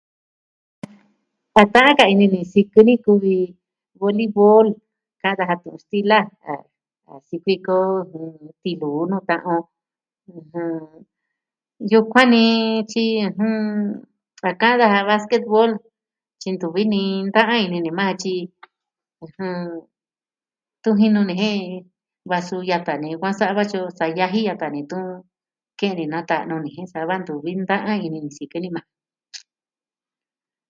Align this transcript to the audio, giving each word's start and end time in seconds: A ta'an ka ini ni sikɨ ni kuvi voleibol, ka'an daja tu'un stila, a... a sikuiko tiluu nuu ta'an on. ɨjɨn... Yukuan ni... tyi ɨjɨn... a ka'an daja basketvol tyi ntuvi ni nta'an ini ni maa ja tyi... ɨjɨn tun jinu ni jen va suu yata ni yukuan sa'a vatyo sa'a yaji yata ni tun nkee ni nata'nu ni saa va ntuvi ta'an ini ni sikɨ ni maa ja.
A 1.61 1.63
ta'an 1.73 1.97
ka 1.99 2.05
ini 2.13 2.25
ni 2.33 2.41
sikɨ 2.53 2.79
ni 2.87 2.93
kuvi 3.05 3.37
voleibol, 3.99 4.67
ka'an 5.21 5.37
daja 5.39 5.55
tu'un 5.61 5.77
stila, 5.83 6.19
a... 6.51 6.53
a 7.09 7.11
sikuiko 7.27 7.77
tiluu 8.61 8.99
nuu 9.09 9.25
ta'an 9.29 9.41
on. 9.55 9.63
ɨjɨn... 10.35 11.01
Yukuan 11.91 12.27
ni... 12.35 12.43
tyi 12.91 13.03
ɨjɨn... 13.29 13.55
a 14.49 14.51
ka'an 14.61 14.79
daja 14.81 15.07
basketvol 15.09 15.71
tyi 16.39 16.49
ntuvi 16.53 16.83
ni 16.93 17.01
nta'an 17.29 17.63
ini 17.65 17.77
ni 17.83 17.91
maa 17.97 18.09
ja 18.11 18.15
tyi... 18.21 18.35
ɨjɨn 19.23 19.55
tun 20.81 20.95
jinu 21.01 21.21
ni 21.25 21.33
jen 21.41 21.59
va 22.29 22.37
suu 22.47 22.61
yata 22.69 22.93
ni 23.01 23.07
yukuan 23.13 23.37
sa'a 23.39 23.57
vatyo 23.57 23.79
sa'a 23.97 24.15
yaji 24.17 24.41
yata 24.47 24.65
ni 24.73 24.81
tun 24.91 25.07
nkee 25.73 25.93
ni 25.97 26.05
nata'nu 26.13 26.55
ni 26.63 26.71
saa 26.93 27.07
va 27.09 27.15
ntuvi 27.21 27.51
ta'an 27.69 28.03
ini 28.05 28.17
ni 28.23 28.29
sikɨ 28.37 28.57
ni 28.61 28.69
maa 28.75 28.85
ja. 28.85 28.89